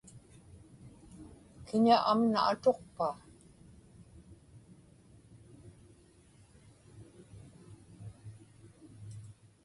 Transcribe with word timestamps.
kiña 1.67 1.95
amna 2.11 2.39
atuqpa? 2.51 3.07